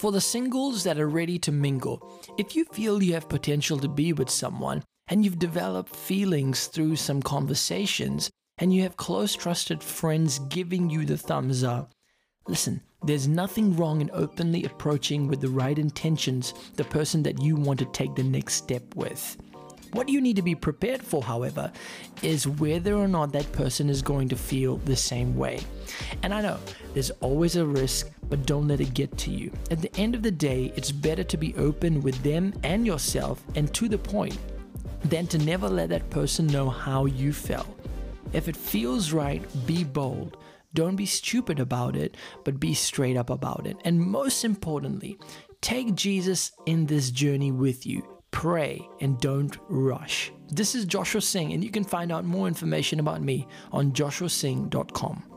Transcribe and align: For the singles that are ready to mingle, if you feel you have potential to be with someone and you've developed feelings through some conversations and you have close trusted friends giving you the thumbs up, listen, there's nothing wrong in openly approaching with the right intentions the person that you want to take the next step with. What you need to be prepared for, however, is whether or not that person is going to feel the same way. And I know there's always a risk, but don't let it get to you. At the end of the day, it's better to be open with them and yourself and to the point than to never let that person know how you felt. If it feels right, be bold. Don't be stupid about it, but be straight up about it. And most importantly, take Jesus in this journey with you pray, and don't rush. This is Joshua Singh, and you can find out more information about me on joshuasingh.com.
For 0.00 0.12
the 0.12 0.20
singles 0.22 0.82
that 0.84 0.98
are 0.98 1.10
ready 1.10 1.38
to 1.40 1.52
mingle, 1.52 2.24
if 2.38 2.56
you 2.56 2.64
feel 2.72 3.02
you 3.02 3.12
have 3.12 3.28
potential 3.28 3.78
to 3.80 3.86
be 3.86 4.14
with 4.14 4.30
someone 4.30 4.82
and 5.08 5.22
you've 5.22 5.38
developed 5.38 5.94
feelings 5.94 6.68
through 6.68 6.96
some 6.96 7.20
conversations 7.20 8.30
and 8.56 8.72
you 8.72 8.80
have 8.84 8.96
close 8.96 9.34
trusted 9.36 9.82
friends 9.82 10.38
giving 10.48 10.88
you 10.88 11.04
the 11.04 11.18
thumbs 11.18 11.62
up, 11.62 11.92
listen, 12.48 12.80
there's 13.02 13.28
nothing 13.28 13.76
wrong 13.76 14.00
in 14.00 14.08
openly 14.14 14.64
approaching 14.64 15.28
with 15.28 15.42
the 15.42 15.50
right 15.50 15.78
intentions 15.78 16.54
the 16.76 16.84
person 16.84 17.22
that 17.24 17.42
you 17.42 17.54
want 17.54 17.78
to 17.80 17.84
take 17.84 18.14
the 18.14 18.22
next 18.22 18.54
step 18.54 18.96
with. 18.96 19.36
What 19.92 20.08
you 20.08 20.20
need 20.20 20.36
to 20.36 20.42
be 20.42 20.54
prepared 20.54 21.02
for, 21.02 21.22
however, 21.22 21.72
is 22.22 22.46
whether 22.46 22.94
or 22.94 23.08
not 23.08 23.32
that 23.32 23.50
person 23.52 23.90
is 23.90 24.02
going 24.02 24.28
to 24.28 24.36
feel 24.36 24.76
the 24.76 24.94
same 24.94 25.36
way. 25.36 25.60
And 26.22 26.32
I 26.32 26.42
know 26.42 26.58
there's 26.94 27.10
always 27.20 27.56
a 27.56 27.66
risk, 27.66 28.10
but 28.28 28.46
don't 28.46 28.68
let 28.68 28.80
it 28.80 28.94
get 28.94 29.16
to 29.18 29.30
you. 29.30 29.50
At 29.70 29.82
the 29.82 29.94
end 29.96 30.14
of 30.14 30.22
the 30.22 30.30
day, 30.30 30.72
it's 30.76 30.92
better 30.92 31.24
to 31.24 31.36
be 31.36 31.54
open 31.56 32.02
with 32.02 32.22
them 32.22 32.54
and 32.62 32.86
yourself 32.86 33.42
and 33.56 33.72
to 33.74 33.88
the 33.88 33.98
point 33.98 34.38
than 35.04 35.26
to 35.28 35.38
never 35.38 35.68
let 35.68 35.88
that 35.88 36.08
person 36.10 36.46
know 36.46 36.70
how 36.70 37.06
you 37.06 37.32
felt. 37.32 37.66
If 38.32 38.48
it 38.48 38.56
feels 38.56 39.12
right, 39.12 39.42
be 39.66 39.82
bold. 39.82 40.36
Don't 40.72 40.94
be 40.94 41.06
stupid 41.06 41.58
about 41.58 41.96
it, 41.96 42.16
but 42.44 42.60
be 42.60 42.74
straight 42.74 43.16
up 43.16 43.28
about 43.28 43.66
it. 43.66 43.76
And 43.84 44.00
most 44.00 44.44
importantly, 44.44 45.18
take 45.60 45.96
Jesus 45.96 46.52
in 46.66 46.86
this 46.86 47.10
journey 47.10 47.50
with 47.50 47.84
you 47.86 48.19
pray, 48.30 48.88
and 49.00 49.18
don't 49.20 49.56
rush. 49.68 50.32
This 50.48 50.74
is 50.74 50.84
Joshua 50.84 51.20
Singh, 51.20 51.52
and 51.52 51.62
you 51.62 51.70
can 51.70 51.84
find 51.84 52.10
out 52.10 52.24
more 52.24 52.48
information 52.48 53.00
about 53.00 53.22
me 53.22 53.46
on 53.72 53.92
joshuasingh.com. 53.92 55.29